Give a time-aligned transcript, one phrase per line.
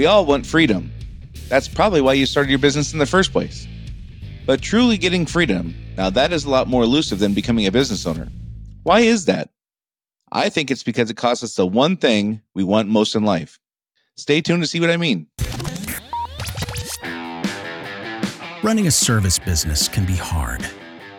[0.00, 0.90] We all want freedom.
[1.50, 3.68] That's probably why you started your business in the first place.
[4.46, 8.06] But truly getting freedom, now that is a lot more elusive than becoming a business
[8.06, 8.26] owner.
[8.82, 9.50] Why is that?
[10.32, 13.60] I think it's because it costs us the one thing we want most in life.
[14.16, 15.26] Stay tuned to see what I mean.
[18.62, 20.66] Running a service business can be hard.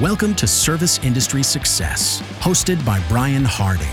[0.00, 3.86] Welcome to Service Industry Success, hosted by Brian Harding.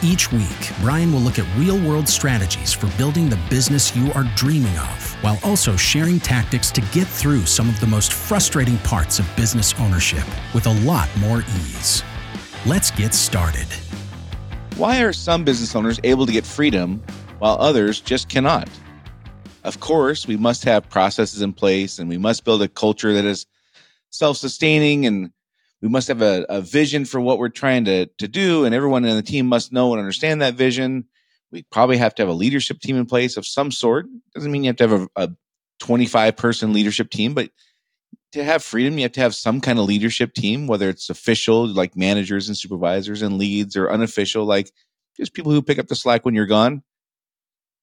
[0.00, 4.22] Each week, Brian will look at real world strategies for building the business you are
[4.36, 9.18] dreaming of, while also sharing tactics to get through some of the most frustrating parts
[9.18, 10.24] of business ownership
[10.54, 12.04] with a lot more ease.
[12.64, 13.66] Let's get started.
[14.76, 17.02] Why are some business owners able to get freedom
[17.40, 18.70] while others just cannot?
[19.64, 23.24] Of course, we must have processes in place and we must build a culture that
[23.24, 23.44] is
[24.16, 25.30] self sustaining and
[25.82, 28.64] we must have a, a, vision for what we're trying to, to do.
[28.64, 31.04] And everyone in the team must know and understand that vision.
[31.52, 34.06] We probably have to have a leadership team in place of some sort.
[34.34, 35.30] Doesn't mean you have to have a, a
[35.80, 37.50] 25 person leadership team, but
[38.32, 41.66] to have freedom, you have to have some kind of leadership team, whether it's official,
[41.66, 44.70] like managers and supervisors and leads, or unofficial, like
[45.16, 46.82] just people who pick up the slack when you're gone.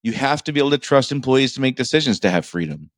[0.03, 2.91] You have to be able to trust employees to make decisions to have freedom.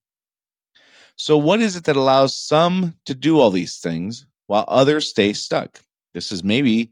[1.18, 5.34] So, what is it that allows some to do all these things while others stay
[5.34, 5.80] stuck?
[6.14, 6.92] This is maybe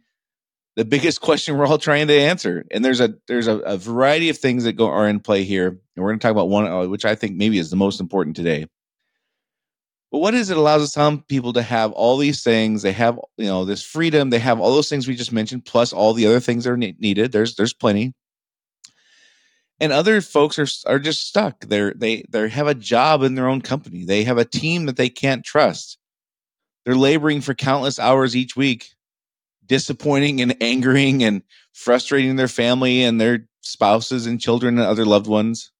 [0.75, 2.65] the biggest question we're all trying to answer.
[2.71, 5.67] And there's a there's a, a variety of things that go are in play here,
[5.67, 7.99] and we're going to talk about one, uh, which I think maybe is the most
[7.99, 8.67] important today.
[10.11, 12.83] But what is it allows some people to have all these things?
[12.83, 14.29] They have you know this freedom.
[14.29, 16.77] They have all those things we just mentioned, plus all the other things that are
[16.77, 17.33] ne- needed.
[17.33, 18.13] There's there's plenty
[19.79, 21.65] and other folks are are just stuck.
[21.65, 24.05] They're they they have a job in their own company.
[24.05, 25.97] They have a team that they can't trust.
[26.85, 28.89] They're laboring for countless hours each week,
[29.65, 35.27] disappointing and angering and frustrating their family and their spouses and children and other loved
[35.27, 35.71] ones.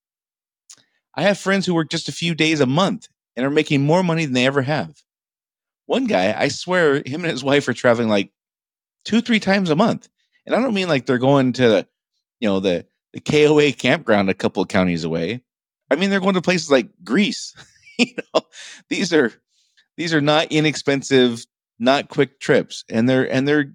[1.16, 4.04] I have friends who work just a few days a month and are making more
[4.04, 5.04] money than they ever have.
[5.86, 8.32] One guy, I swear, him and his wife are traveling like
[9.06, 10.08] two, three times a month.
[10.46, 11.86] And I don't mean like they're going to,
[12.40, 15.44] you know, the the KOA campground a couple of counties away.
[15.90, 17.54] I mean, they're going to places like Greece.
[17.98, 18.42] you know,
[18.90, 19.32] these are
[19.98, 21.46] these are not inexpensive,
[21.80, 23.74] not quick trips, and they're and they're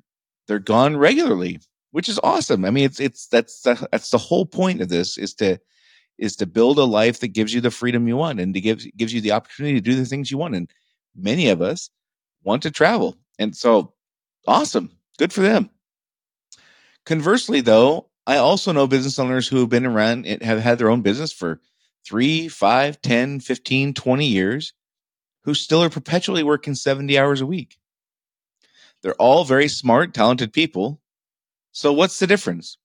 [0.48, 1.60] they're gone regularly,
[1.93, 2.65] which is awesome.
[2.65, 5.59] I mean, it's it's that's the, that's the whole point of this is to
[6.19, 8.84] is to build a life that gives you the freedom you want and to give
[8.97, 10.56] gives you the opportunity to do the things you want.
[10.56, 10.71] And
[11.15, 11.91] many of us
[12.43, 13.94] want to travel, and so
[14.47, 15.71] awesome, good for them.
[17.06, 20.91] Conversely, though, I also know business owners who have been around and have had their
[20.91, 21.62] own business for
[22.05, 24.75] three, five, 10, 15, 20 years
[25.44, 27.78] who still are perpetually working 70 hours a week.
[29.03, 31.00] They're all very smart, talented people.
[31.72, 32.77] So what's the difference?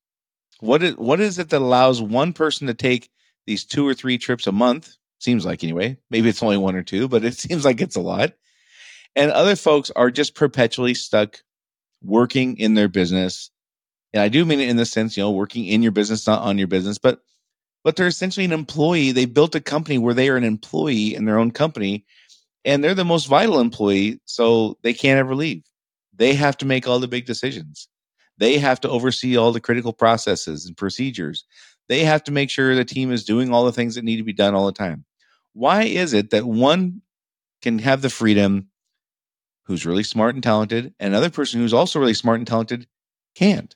[0.60, 3.10] What is, what is it that allows one person to take
[3.46, 4.94] these two or three trips a month?
[5.18, 5.98] Seems like anyway.
[6.08, 8.32] Maybe it's only one or two, but it seems like it's a lot.
[9.14, 11.42] And other folks are just perpetually stuck
[12.02, 13.50] working in their business
[14.14, 16.42] and I do mean it in the sense, you know, working in your business, not
[16.42, 17.20] on your business, but
[17.82, 19.12] but they're essentially an employee.
[19.12, 22.06] They built a company where they are an employee in their own company,
[22.64, 25.64] and they're the most vital employee, so they can't ever leave.
[26.16, 27.88] They have to make all the big decisions.
[28.38, 31.44] They have to oversee all the critical processes and procedures.
[31.88, 34.22] They have to make sure the team is doing all the things that need to
[34.22, 35.04] be done all the time.
[35.52, 37.02] Why is it that one
[37.62, 38.68] can have the freedom
[39.64, 42.86] who's really smart and talented, and another person who's also really smart and talented
[43.34, 43.74] can't?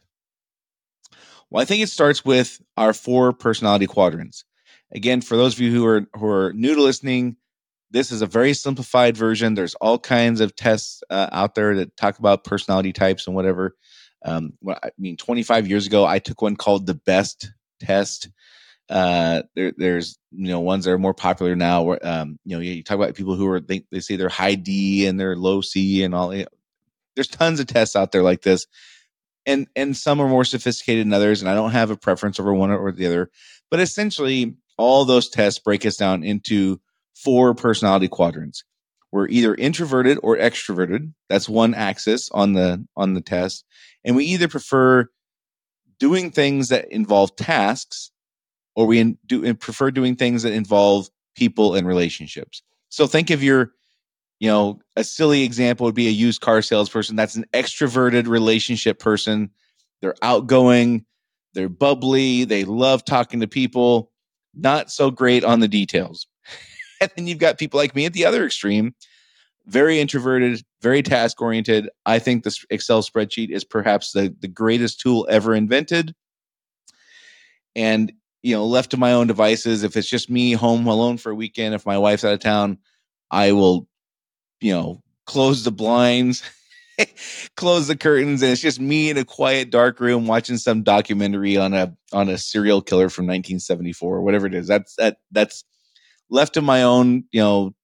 [1.50, 4.44] Well, I think it starts with our four personality quadrants.
[4.92, 7.36] Again, for those of you who are who are new to listening,
[7.90, 9.54] this is a very simplified version.
[9.54, 13.76] There's all kinds of tests uh, out there that talk about personality types and whatever.
[14.24, 18.28] Um, I mean, 25 years ago, I took one called the Best Test.
[18.90, 21.82] Uh, there, there's you know ones that are more popular now.
[21.82, 24.54] Where um, you know you talk about people who are they, they say they're high
[24.54, 26.34] D and they're low C and all.
[26.34, 26.48] You know,
[27.14, 28.66] there's tons of tests out there like this
[29.48, 32.54] and and some are more sophisticated than others and i don't have a preference over
[32.54, 33.30] one or the other.
[33.70, 36.80] But essentially all those tests break us down into
[37.14, 38.62] four personality quadrants.
[39.10, 41.12] We're either introverted or extroverted.
[41.28, 43.64] That's one axis on the on the test.
[44.04, 45.08] And we either prefer
[45.98, 48.12] doing things that involve tasks
[48.76, 52.62] or we do prefer doing things that involve people and relationships.
[52.90, 53.72] So think of your,
[54.40, 57.16] you know, a silly example would be a used car salesperson.
[57.16, 59.50] That's an extroverted relationship person.
[60.00, 61.04] They're outgoing,
[61.54, 64.12] they're bubbly, they love talking to people,
[64.54, 66.26] not so great on the details.
[67.00, 68.94] and then you've got people like me at the other extreme,
[69.66, 71.90] very introverted, very task oriented.
[72.06, 76.14] I think this Excel spreadsheet is perhaps the, the greatest tool ever invented.
[77.74, 78.12] And,
[78.42, 81.34] you know, left to my own devices, if it's just me home alone for a
[81.34, 82.78] weekend, if my wife's out of town,
[83.30, 83.88] I will,
[84.60, 86.42] you know, close the blinds,
[87.56, 91.56] close the curtains, and it's just me in a quiet, dark room watching some documentary
[91.56, 94.66] on a on a serial killer from 1974 or whatever it is.
[94.66, 95.64] That's that that's
[96.30, 97.74] left to my own, you know,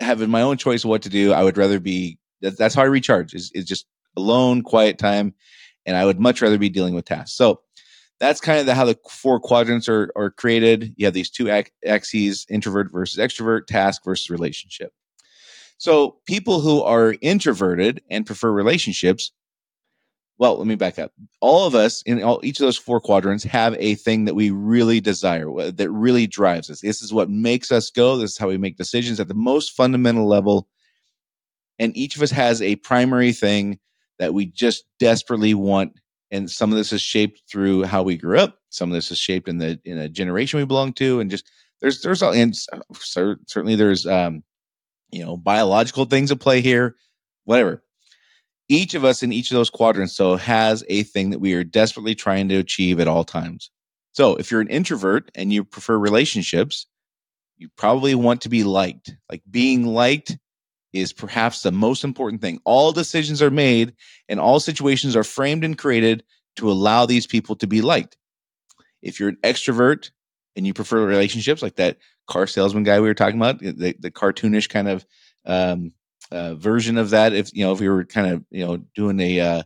[0.00, 1.32] having my own choice of what to do.
[1.32, 3.86] I would rather be that, that's how I recharge is is just
[4.16, 5.34] alone, quiet time,
[5.86, 7.36] and I would much rather be dealing with tasks.
[7.36, 7.60] So
[8.20, 10.94] that's kind of the, how the four quadrants are, are created.
[10.96, 11.50] You have these two
[11.84, 14.92] axes introvert versus extrovert, task versus relationship.
[15.78, 19.32] So people who are introverted and prefer relationships,
[20.38, 21.12] well, let me back up.
[21.40, 24.50] All of us in all, each of those four quadrants have a thing that we
[24.50, 26.80] really desire, that really drives us.
[26.80, 28.16] This is what makes us go.
[28.16, 30.68] This is how we make decisions at the most fundamental level.
[31.78, 33.78] And each of us has a primary thing
[34.18, 35.92] that we just desperately want
[36.30, 39.18] and some of this is shaped through how we grew up some of this is
[39.18, 41.50] shaped in the in a generation we belong to and just
[41.80, 42.54] there's there's all and
[42.94, 44.42] certainly there's um
[45.14, 46.96] you know biological things at play here
[47.44, 47.82] whatever
[48.68, 51.64] each of us in each of those quadrants so has a thing that we are
[51.64, 53.70] desperately trying to achieve at all times
[54.12, 56.86] so if you're an introvert and you prefer relationships
[57.56, 60.36] you probably want to be liked like being liked
[60.94, 62.60] is perhaps the most important thing.
[62.64, 63.94] All decisions are made
[64.28, 66.22] and all situations are framed and created
[66.56, 68.16] to allow these people to be liked.
[69.02, 70.10] If you're an extrovert
[70.54, 74.10] and you prefer relationships like that car salesman guy we were talking about, the, the
[74.10, 75.06] cartoonish kind of
[75.46, 75.92] um,
[76.30, 79.20] uh, version of that, if you know, if we were kind of you know doing
[79.20, 79.62] a uh,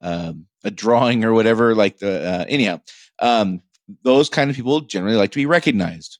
[0.00, 2.80] um, a drawing or whatever, like the uh, anyhow,
[3.20, 3.62] um,
[4.02, 6.18] those kind of people generally like to be recognized.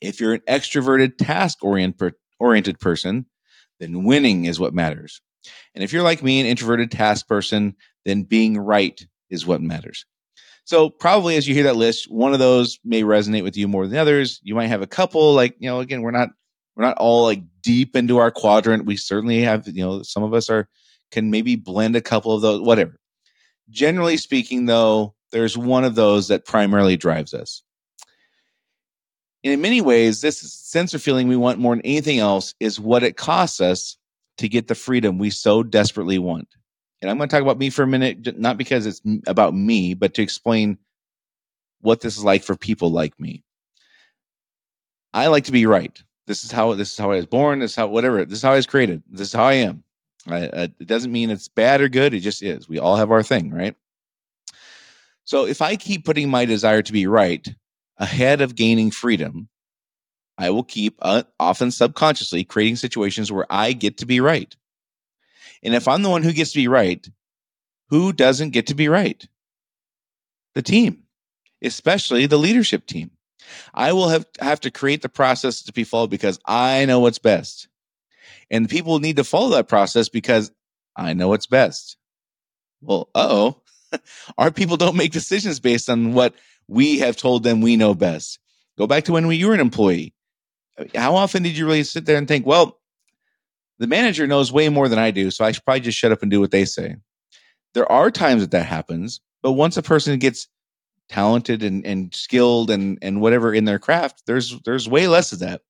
[0.00, 3.26] If you're an extroverted, task oriented person,
[3.80, 5.20] then winning is what matters.
[5.74, 9.00] And if you're like me, an introverted task person, then being right
[9.30, 10.04] is what matters.
[10.64, 13.86] So probably as you hear that list, one of those may resonate with you more
[13.86, 14.40] than others.
[14.42, 16.30] You might have a couple, like, you know, again, we're not
[16.76, 18.86] we're not all like deep into our quadrant.
[18.86, 20.68] We certainly have, you know, some of us are
[21.10, 22.98] can maybe blend a couple of those, whatever.
[23.70, 27.62] Generally speaking, though, there's one of those that primarily drives us
[29.44, 33.02] in many ways, this sense of feeling we want more than anything else is what
[33.02, 33.96] it costs us
[34.38, 36.48] to get the freedom we so desperately want.
[37.04, 39.92] And I'm going to talk about me for a minute, not because it's about me,
[39.92, 40.78] but to explain
[41.82, 43.44] what this is like for people like me.
[45.12, 46.02] I like to be right.
[46.26, 47.58] This is how this is how I was born.
[47.58, 48.24] This is how whatever.
[48.24, 49.02] This is how I was created.
[49.10, 49.84] This is how I am.
[50.26, 52.14] I, uh, it doesn't mean it's bad or good.
[52.14, 52.70] It just is.
[52.70, 53.76] We all have our thing, right?
[55.24, 57.46] So if I keep putting my desire to be right
[57.98, 59.50] ahead of gaining freedom,
[60.38, 64.56] I will keep, uh, often subconsciously, creating situations where I get to be right.
[65.64, 67.06] And if I'm the one who gets to be right,
[67.88, 69.26] who doesn't get to be right?
[70.54, 71.04] The team,
[71.62, 73.10] especially the leadership team.
[73.72, 77.18] I will have, have to create the process to be followed because I know what's
[77.18, 77.68] best.
[78.50, 80.52] And people need to follow that process because
[80.96, 81.96] I know what's best.
[82.80, 83.56] Well, oh,
[84.38, 86.34] our people don't make decisions based on what
[86.68, 88.38] we have told them we know best.
[88.76, 90.14] Go back to when we, you were an employee.
[90.94, 92.80] How often did you really sit there and think, well,
[93.84, 96.22] the manager knows way more than I do, so I should probably just shut up
[96.22, 96.96] and do what they say?
[97.74, 100.48] There are times that that happens, but once a person gets
[101.10, 105.40] talented and, and skilled and, and whatever in their craft, there's there's way less of
[105.40, 105.60] that.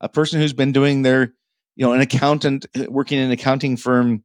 [0.00, 1.32] A person who's been doing their,
[1.76, 4.24] you know, an accountant working in an accounting firm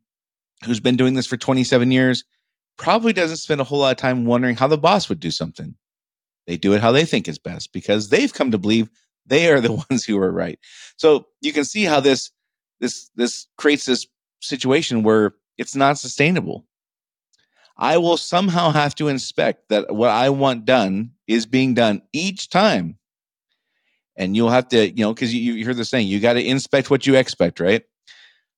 [0.65, 2.23] who's been doing this for 27 years
[2.79, 5.75] probably doesn't spend a whole lot of time wondering how the boss would do something.
[6.47, 8.89] They do it how they think is best because they've come to believe
[9.27, 10.57] they are the ones who are right.
[10.97, 12.31] So you can see how this
[12.79, 14.07] this this creates this
[14.41, 16.65] situation where it's not sustainable.
[17.77, 22.49] I will somehow have to inspect that what I want done is being done each
[22.49, 22.97] time.
[24.17, 26.45] And you'll have to, you know, because you, you hear the saying, you got to
[26.45, 27.83] inspect what you expect, right?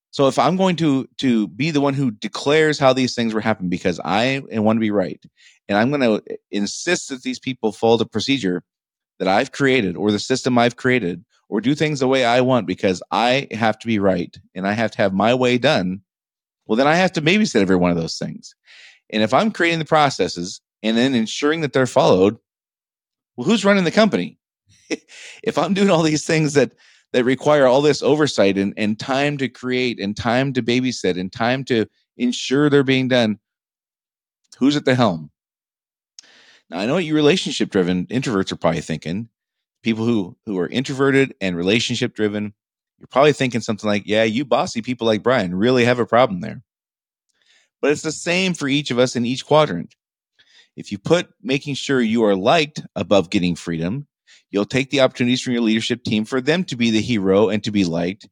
[0.09, 3.41] So if I'm going to to be the one who declares how these things were
[3.41, 5.23] happening because I want to be right,
[5.69, 8.63] and I'm going to insist that these people follow the procedure
[9.21, 12.65] that I've created or the system I've created or do things the way I want
[12.65, 16.01] because I have to be right and I have to have my way done,
[16.65, 18.55] well, then I have to babysit every one of those things.
[19.11, 22.39] And if I'm creating the processes and then ensuring that they're followed,
[23.37, 24.39] well, who's running the company?
[25.43, 26.71] if I'm doing all these things that
[27.13, 31.31] that require all this oversight and, and time to create and time to babysit and
[31.31, 31.85] time to
[32.17, 33.37] ensure they're being done,
[34.57, 35.29] who's at the helm?
[36.71, 39.27] Now I know what you relationship driven introverts are probably thinking.
[39.83, 42.53] People who who are introverted and relationship driven,
[42.97, 46.39] you're probably thinking something like, "Yeah, you bossy people like Brian really have a problem
[46.39, 46.63] there."
[47.81, 49.95] But it's the same for each of us in each quadrant.
[50.77, 54.07] If you put making sure you are liked above getting freedom,
[54.49, 57.61] you'll take the opportunities from your leadership team for them to be the hero and
[57.65, 58.29] to be liked,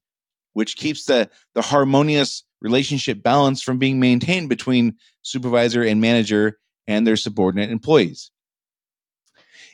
[0.54, 6.58] which keeps the, the harmonious relationship balance from being maintained between supervisor and manager
[6.90, 8.32] and their subordinate employees.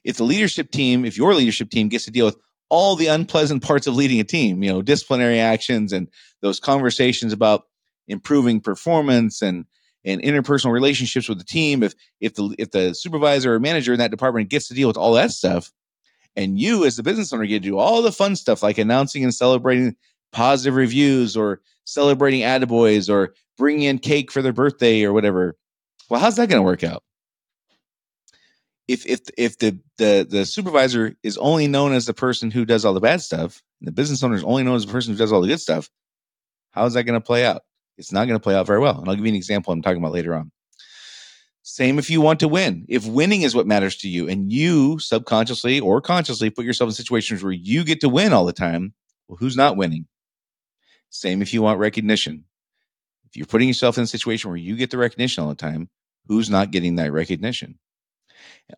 [0.04, 2.38] If the leadership team, if your leadership team gets to deal with
[2.70, 6.10] all the unpleasant parts of leading a team, you know, disciplinary actions and
[6.42, 7.64] those conversations about
[8.08, 9.66] improving performance and
[10.04, 14.00] and interpersonal relationships with the team if if the if the supervisor or manager in
[14.00, 15.72] that department gets to deal with all that stuff
[16.36, 19.24] and you as the business owner get to do all the fun stuff like announcing
[19.24, 19.96] and celebrating
[20.32, 25.58] positive reviews or celebrating attaboys or bringing in cake for their birthday or whatever
[26.10, 27.04] well how's that going to work out
[28.88, 32.86] if if if the the the supervisor is only known as the person who does
[32.86, 35.32] all the bad stuff the business owner is only known as the person who does
[35.32, 35.90] all the good stuff
[36.72, 37.62] how is that going to play out
[37.98, 39.00] it's not going to play out very well.
[39.00, 40.52] And I'll give you an example I'm talking about later on.
[41.64, 42.86] Same if you want to win.
[42.88, 46.94] If winning is what matters to you and you subconsciously or consciously put yourself in
[46.94, 48.94] situations where you get to win all the time,
[49.28, 50.06] well, who's not winning?
[51.10, 52.44] Same if you want recognition.
[53.36, 55.90] If you're putting yourself in a situation where you get the recognition all the time,
[56.30, 57.78] who's not getting that recognition?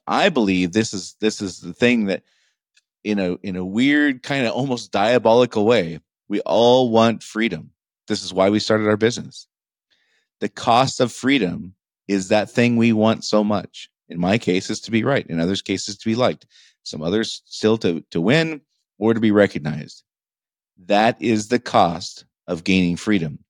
[0.07, 2.23] I believe this is this is the thing that
[3.03, 7.69] in a in a weird kind of almost diabolical way, we all want freedom.
[8.07, 9.47] This is why we started our business.
[10.39, 11.75] The cost of freedom
[12.07, 13.91] is that thing we want so much.
[14.09, 15.27] In my case, is to be right.
[15.27, 16.47] In others' cases, to be liked.
[16.81, 18.61] Some others still to, to win
[18.97, 20.03] or to be recognized.
[20.87, 23.43] That is the cost of gaining freedom.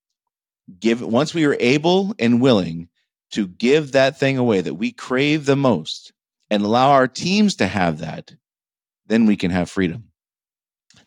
[0.80, 2.90] Give once we are able and willing
[3.32, 6.14] to give that thing away that we crave the most
[6.50, 8.34] and allow our teams to have that,
[9.08, 10.06] then we can have freedom.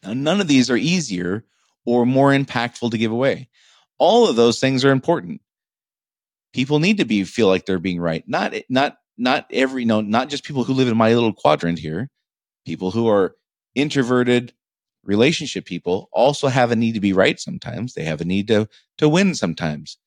[0.02, 1.44] Now, none of these are easier
[1.84, 3.48] or more impactful to give away.
[3.98, 5.40] All of those things are important.
[6.52, 8.24] People need to be feel like they're being right.
[8.26, 12.08] Not not not every no, not just people who live in my little quadrant here.
[12.66, 13.36] People who are
[13.74, 14.52] introverted
[15.04, 17.94] relationship people also have a need to be right sometimes.
[17.94, 19.98] They have a need to to win sometimes.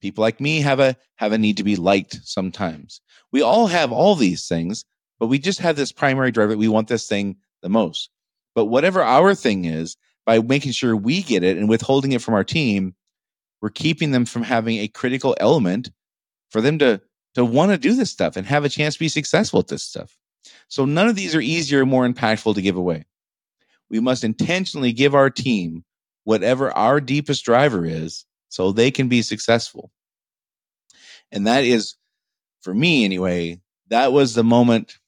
[0.00, 3.00] People like me have a have a need to be liked sometimes.
[3.32, 4.84] We all have all these things,
[5.18, 6.56] but we just have this primary driver.
[6.56, 8.10] We want this thing the most.
[8.54, 9.96] But whatever our thing is,
[10.26, 12.94] by making sure we get it and withholding it from our team,
[13.60, 15.90] we're keeping them from having a critical element
[16.50, 17.00] for them to
[17.34, 19.82] to want to do this stuff and have a chance to be successful at this
[19.82, 20.16] stuff.
[20.68, 23.04] So none of these are easier or more impactful to give away.
[23.90, 25.84] We must intentionally give our team
[26.24, 29.90] whatever our deepest driver is so they can be successful.
[31.32, 31.94] And that is
[32.62, 34.98] for me anyway, that was the moment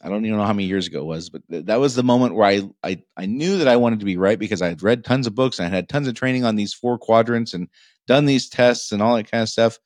[0.00, 2.04] I don't even know how many years ago it was, but th- that was the
[2.04, 4.82] moment where I, I I knew that I wanted to be right because I had
[4.82, 7.68] read tons of books and I had tons of training on these four quadrants and
[8.06, 9.78] done these tests and all that kind of stuff.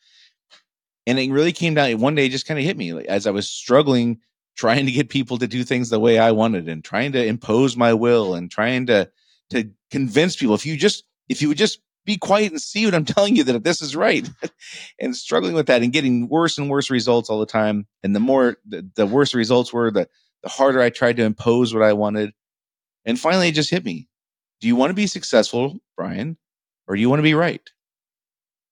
[1.07, 1.99] And it really came down.
[1.99, 4.21] One day, just kind of hit me like, as I was struggling
[4.57, 7.77] trying to get people to do things the way I wanted and trying to impose
[7.77, 9.11] my will and trying to
[9.51, 10.55] to convince people.
[10.55, 13.45] If you just if you would just be quiet and see what I'm telling you
[13.45, 14.29] that this is right.
[14.99, 17.87] and struggling with that and getting worse and worse results all the time.
[18.03, 20.09] And the more the, the worse results were, the
[20.43, 22.33] the harder I tried to impose what I wanted.
[23.05, 24.09] And finally it just hit me.
[24.61, 26.37] Do you want to be successful, Brian?
[26.87, 27.63] Or do you want to be right?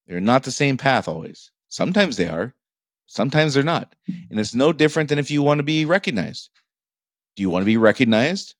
[0.06, 1.52] They're not the same path always.
[1.68, 2.54] Sometimes they are,
[3.10, 3.96] sometimes they're not.
[4.30, 6.48] And it's no different than if you want to be recognized.
[7.34, 8.54] Do you want to be recognized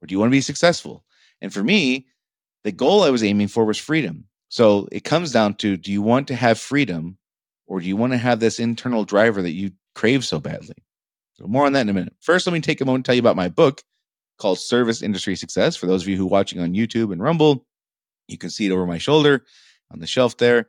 [0.00, 1.04] or do you want to be successful?
[1.42, 2.06] And for me,
[2.64, 4.24] the goal I was aiming for was freedom.
[4.48, 7.18] So it comes down to do you want to have freedom
[7.66, 10.82] or do you want to have this internal driver that you crave so badly?
[11.34, 12.16] So more on that in a minute.
[12.20, 13.82] First, let me take a moment to tell you about my book
[14.38, 15.76] called Service Industry Success.
[15.76, 17.66] For those of you who are watching on YouTube and Rumble,
[18.28, 19.44] you can see it over my shoulder
[19.92, 20.68] on the shelf there.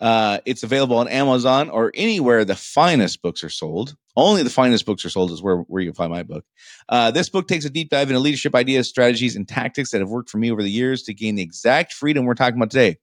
[0.00, 3.96] Uh, it's available on Amazon or anywhere the finest books are sold.
[4.16, 6.44] Only the finest books are sold is where, where you can find my book.
[6.88, 10.08] Uh, this book takes a deep dive into leadership ideas, strategies, and tactics that have
[10.08, 12.96] worked for me over the years to gain the exact freedom we're talking about today.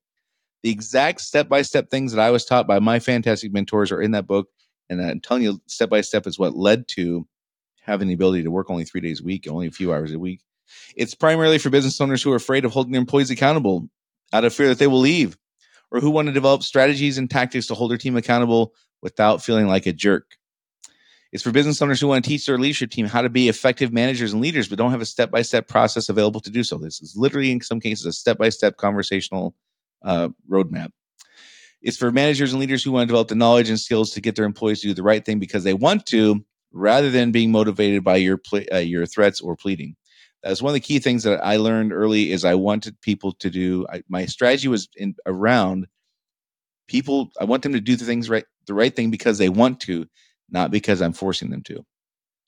[0.63, 4.01] The exact step by step things that I was taught by my fantastic mentors are
[4.01, 4.47] in that book.
[4.89, 7.27] And I'm telling you, step by step is what led to
[7.81, 10.19] having the ability to work only three days a week, only a few hours a
[10.19, 10.41] week.
[10.95, 13.87] It's primarily for business owners who are afraid of holding their employees accountable
[14.33, 15.37] out of fear that they will leave
[15.91, 19.67] or who want to develop strategies and tactics to hold their team accountable without feeling
[19.67, 20.37] like a jerk.
[21.31, 23.91] It's for business owners who want to teach their leadership team how to be effective
[23.91, 26.77] managers and leaders, but don't have a step by step process available to do so.
[26.77, 29.53] This is literally, in some cases, a step by step conversational
[30.03, 30.91] uh, roadmap.
[31.81, 34.35] It's for managers and leaders who want to develop the knowledge and skills to get
[34.35, 38.03] their employees to do the right thing because they want to, rather than being motivated
[38.03, 38.39] by your
[38.73, 39.96] uh, your threats or pleading.
[40.43, 42.31] That's one of the key things that I learned early.
[42.31, 43.85] Is I wanted people to do.
[43.89, 45.87] I, my strategy was in around
[46.87, 47.31] people.
[47.39, 50.07] I want them to do the things right, the right thing because they want to,
[50.49, 51.85] not because I'm forcing them to.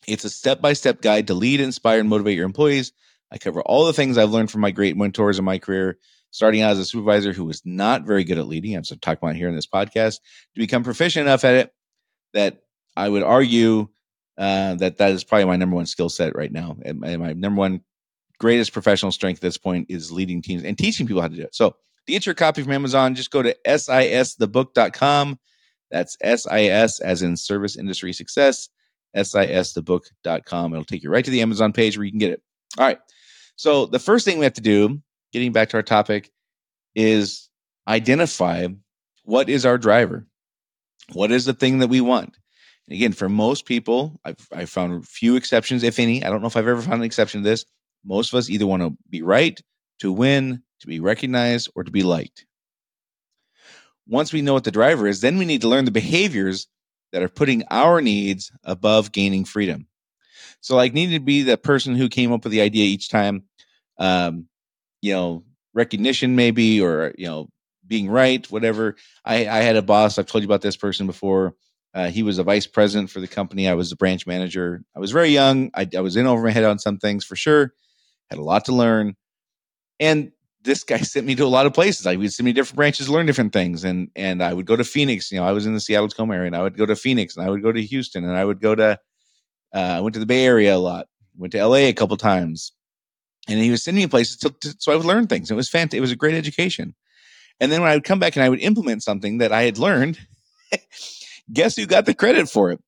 [0.08, 2.94] It's a step by step guide to lead, inspire, and motivate your employees.
[3.32, 5.98] I cover all the things I've learned from my great mentors in my career
[6.32, 9.36] starting out as a supervisor who was not very good at leading, I'm talking about
[9.36, 10.20] here in this podcast,
[10.54, 11.74] to become proficient enough at it
[12.34, 12.62] that
[12.96, 13.90] I would argue
[14.40, 16.78] uh, that that is probably my number one skill set right now.
[16.84, 17.82] And my, number one
[18.40, 21.44] greatest professional strength at this point is leading teams and teaching people how to do
[21.44, 21.54] it.
[21.54, 25.40] So to get your copy from Amazon, just go to sisthebook.com.
[25.92, 28.70] That's SIS as in service industry success,
[29.16, 30.74] sisthebook.com.
[30.74, 32.42] It'll take you right to the Amazon page where you can get it.
[32.78, 33.00] All right.
[33.56, 36.32] So the first thing we have to do getting back to our topic,
[36.96, 37.50] is
[37.88, 38.68] identify
[39.24, 40.26] what is our driver?
[41.14, 42.38] What is the thing that we want?
[42.90, 46.24] Again, for most people, I've, I've found few exceptions, if any.
[46.24, 47.66] I don't know if I've ever found an exception to this.
[48.04, 49.60] Most of us either want to be right,
[50.00, 52.46] to win, to be recognized, or to be liked.
[54.08, 56.68] Once we know what the driver is, then we need to learn the behaviors
[57.12, 59.86] that are putting our needs above gaining freedom.
[60.62, 63.44] So, like, needing to be the person who came up with the idea each time.
[64.00, 64.48] Um,
[65.02, 65.44] you know
[65.74, 67.48] recognition maybe or you know
[67.86, 71.54] being right whatever i i had a boss i've told you about this person before
[71.94, 75.00] uh, he was a vice president for the company i was a branch manager i
[75.00, 77.74] was very young I, I was in over my head on some things for sure
[78.30, 79.16] had a lot to learn
[80.00, 80.32] and
[80.64, 82.06] this guy sent me to a lot of places.
[82.06, 84.84] I would send me different branches, learn different things, and and I would go to
[84.84, 85.32] Phoenix.
[85.32, 87.38] You know, I was in the Seattle Tacoma area, and I would go to Phoenix,
[87.38, 89.00] and I would go to Houston, and I would go to.
[89.74, 91.08] Uh, I went to the Bay Area a lot.
[91.38, 92.74] Went to LA a couple times
[93.50, 95.50] and he was sending me places to, to, so I would learn things.
[95.50, 95.98] It was fantastic.
[95.98, 96.94] It was a great education.
[97.60, 99.78] And then when I would come back and I would implement something that I had
[99.78, 100.20] learned,
[101.52, 102.82] guess who got the credit for it?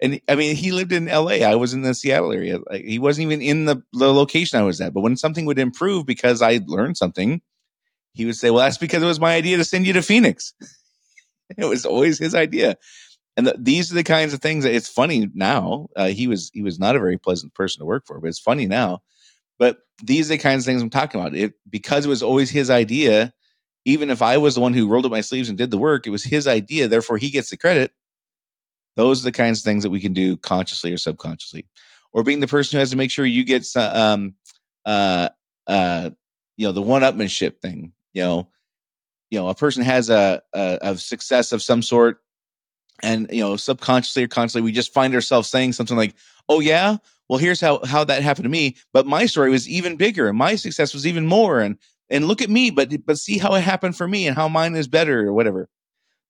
[0.00, 1.44] And I mean, he lived in LA.
[1.44, 2.58] I was in the Seattle area.
[2.70, 4.94] Like, he wasn't even in the, the location I was at.
[4.94, 7.40] But when something would improve because I learned something,
[8.12, 10.54] he would say, Well, that's because it was my idea to send you to Phoenix.
[11.56, 12.76] it was always his idea.
[13.36, 15.88] And the, these are the kinds of things that it's funny now.
[15.96, 18.38] Uh, he was he was not a very pleasant person to work for, but it's
[18.38, 19.02] funny now
[19.58, 21.34] but these are the kinds of things I'm talking about.
[21.34, 23.32] It because it was always his idea.
[23.84, 26.06] Even if I was the one who rolled up my sleeves and did the work,
[26.06, 26.88] it was his idea.
[26.88, 27.92] Therefore, he gets the credit.
[28.98, 31.66] Those are the kinds of things that we can do consciously or subconsciously,
[32.12, 34.34] or being the person who has to make sure you get um
[34.84, 35.28] uh
[35.68, 36.10] uh
[36.56, 37.92] you know the one-upmanship thing.
[38.12, 38.48] You know,
[39.30, 42.18] you know a person has a, a, a success of some sort,
[43.00, 46.16] and you know subconsciously or consciously we just find ourselves saying something like,
[46.48, 46.96] "Oh yeah,
[47.28, 48.74] well, here's how how that happened to me.
[48.92, 51.60] But my story was even bigger, and my success was even more.
[51.60, 51.78] And
[52.10, 54.74] and look at me, but but see how it happened for me, and how mine
[54.74, 55.68] is better, or whatever.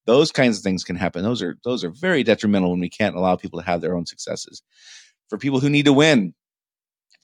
[0.09, 1.23] Those kinds of things can happen.
[1.23, 4.07] Those are those are very detrimental when we can't allow people to have their own
[4.07, 4.63] successes.
[5.29, 6.35] For people who need to win,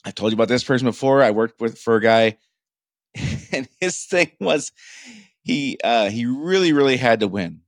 [0.04, 1.22] I told you about this person before.
[1.22, 2.38] I worked with for a guy,
[3.52, 4.70] and his thing was
[5.42, 7.62] he uh, he really really had to win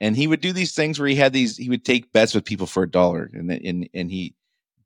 [0.00, 2.44] and he would do these things where he had these he would take bets with
[2.46, 4.34] people for a dollar and and and he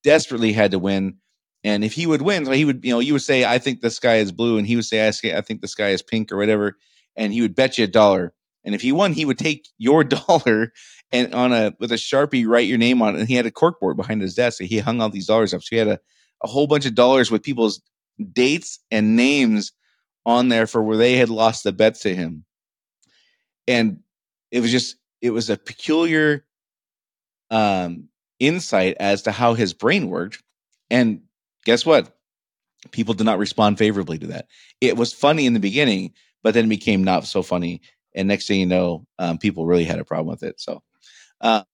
[0.05, 1.17] desperately had to win.
[1.65, 3.81] And if he would win, so he would, you know, you would say, I think
[3.81, 4.59] the sky is blue.
[4.59, 6.77] And he would say, I think the sky is pink or whatever.
[7.17, 8.35] And he would bet you a dollar.
[8.65, 10.73] And if he won, he would take your dollar
[11.13, 13.21] and on a, with a Sharpie, write your name on it.
[13.21, 14.59] And he had a corkboard behind his desk.
[14.59, 15.63] So he hung all these dollars up.
[15.63, 16.01] So he had a,
[16.43, 17.81] a whole bunch of dollars with people's
[18.33, 19.73] dates and names
[20.27, 22.45] on there for where they had lost the bets to him.
[23.69, 24.01] And
[24.51, 26.45] it was just, it was a peculiar
[27.51, 28.09] um,
[28.41, 30.43] insight as to how his brain worked.
[30.91, 31.23] And
[31.65, 32.17] guess what?
[32.91, 34.49] People did not respond favorably to that.
[34.81, 37.81] It was funny in the beginning, but then it became not so funny.
[38.15, 40.61] And next thing you know, um, people really had a problem with it.
[40.61, 40.83] So,
[41.41, 41.65] uh,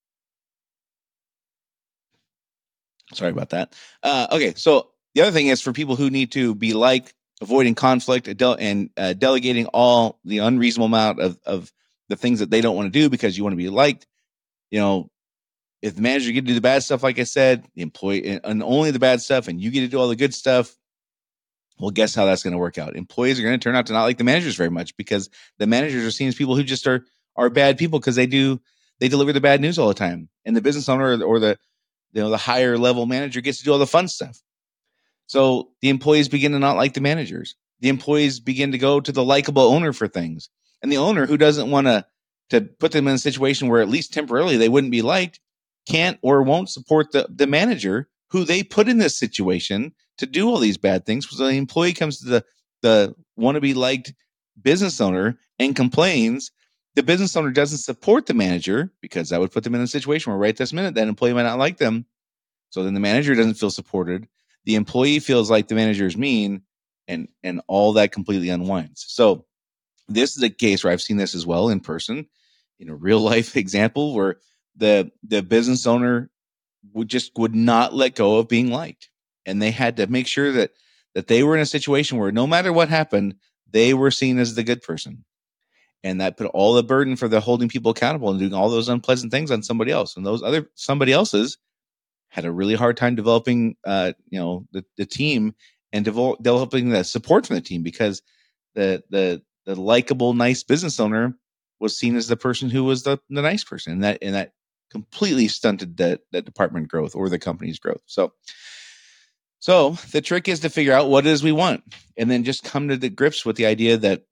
[3.12, 3.74] sorry about that.
[4.03, 7.74] Uh, okay, so the other thing is for people who need to be like avoiding
[7.74, 11.72] conflict and uh, delegating all the unreasonable amount of, of
[12.09, 14.07] the things that they don't want to do because you want to be liked.
[14.70, 15.11] You know,
[15.83, 18.62] if the manager get to do the bad stuff, like I said, the employee and
[18.62, 20.76] only the bad stuff, and you get to do all the good stuff,
[21.80, 22.96] well, guess how that's going to work out?
[22.96, 25.66] Employees are going to turn out to not like the managers very much because the
[25.66, 27.04] managers are seen as people who just are
[27.36, 28.60] are bad people because they do
[28.98, 31.58] they deliver the bad news all the time, and the business owner or, the
[32.12, 34.40] you know the higher level manager gets to do all the fun stuff.
[35.26, 37.54] So the employees begin to not like the managers.
[37.80, 40.50] The employees begin to go to the likable owner for things,
[40.82, 42.04] and the owner who doesn't want to
[42.50, 45.40] to put them in a situation where at least temporarily they wouldn't be liked
[45.88, 50.48] can't or won't support the, the manager who they put in this situation to do
[50.48, 51.28] all these bad things.
[51.28, 52.44] So the employee comes to the,
[52.83, 54.12] the wannabe liked
[54.61, 56.52] business owner and complains.
[56.94, 60.30] The business owner doesn't support the manager because that would put them in a situation
[60.30, 62.04] where right this minute that employee might not like them.
[62.68, 64.28] So then the manager doesn't feel supported.
[64.66, 66.62] The employee feels like the manager is mean
[67.09, 69.06] and and all that completely unwinds.
[69.09, 69.46] So
[70.06, 72.26] this is a case where I've seen this as well in person
[72.78, 74.37] in a real life example where
[74.76, 76.30] the the business owner
[76.92, 79.10] would just would not let go of being liked
[79.50, 80.70] and they had to make sure that
[81.14, 83.34] that they were in a situation where no matter what happened
[83.72, 85.24] they were seen as the good person.
[86.02, 88.88] And that put all the burden for the holding people accountable and doing all those
[88.88, 90.16] unpleasant things on somebody else.
[90.16, 91.58] And those other somebody else's
[92.28, 95.54] had a really hard time developing uh you know the, the team
[95.92, 98.22] and develop, developing the support from the team because
[98.74, 101.36] the the the likable nice business owner
[101.80, 103.92] was seen as the person who was the, the nice person.
[103.92, 104.52] And that and that
[104.90, 108.02] completely stunted that that department growth or the company's growth.
[108.06, 108.32] So
[109.61, 111.83] so the trick is to figure out what it is we want
[112.16, 114.25] and then just come to the grips with the idea that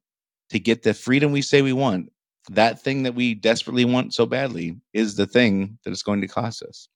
[0.50, 2.10] to get the freedom we say we want
[2.50, 6.28] that thing that we desperately want so badly is the thing that it's going to
[6.28, 6.88] cost us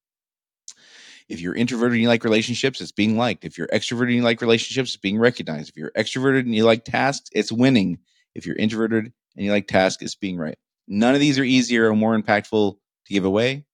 [1.29, 3.45] if you're introverted and you like relationships, it's being liked.
[3.45, 5.71] If you're extroverted and you like relationships, it's being recognized.
[5.71, 7.99] If you're extroverted and you like tasks, it's winning.
[8.35, 10.59] If you're introverted and you like tasks, it's being right.
[10.89, 12.75] None of these are easier or more impactful
[13.07, 13.65] to give away.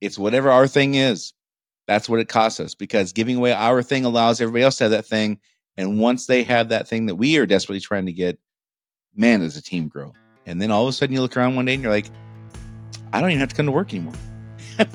[0.00, 1.32] It's whatever our thing is.
[1.86, 4.90] That's what it costs us because giving away our thing allows everybody else to have
[4.92, 5.38] that thing.
[5.76, 8.38] And once they have that thing that we are desperately trying to get,
[9.14, 10.12] man, does a team grow.
[10.46, 12.06] And then all of a sudden you look around one day and you're like,
[13.12, 14.14] I don't even have to come to work anymore.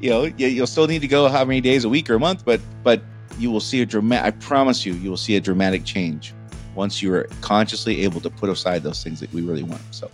[0.00, 2.44] You know, you'll still need to go how many days a week or a month,
[2.44, 3.02] but but
[3.38, 4.34] you will see a dramatic.
[4.34, 6.34] I promise you, you will see a dramatic change
[6.74, 9.82] once you are consciously able to put aside those things that we really want.
[9.92, 10.10] So,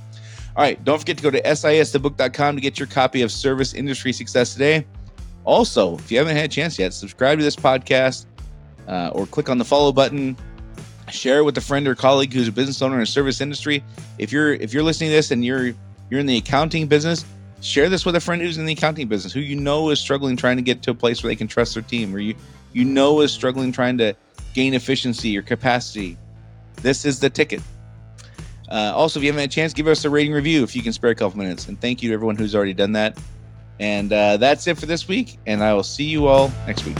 [0.56, 4.12] all right, don't forget to go to sisthebook.com to get your copy of Service Industry
[4.12, 4.84] Success Today.
[5.48, 8.26] Also, if you haven't had a chance yet, subscribe to this podcast
[8.86, 10.36] uh, or click on the follow button.
[11.10, 13.82] Share it with a friend or colleague who's a business owner in a service industry.
[14.18, 15.72] If you're if you're listening to this and you're
[16.10, 17.24] you're in the accounting business,
[17.62, 20.36] share this with a friend who's in the accounting business who you know is struggling
[20.36, 22.34] trying to get to a place where they can trust their team or you
[22.74, 24.14] you know is struggling trying to
[24.52, 26.16] gain efficiency or capacity
[26.82, 27.60] this is the ticket
[28.70, 30.82] uh, also if you haven't had a chance give us a rating review if you
[30.82, 33.18] can spare a couple minutes and thank you to everyone who's already done that
[33.80, 36.96] and uh, that's it for this week and i will see you all next week